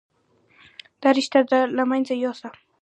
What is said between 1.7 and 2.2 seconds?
له منځه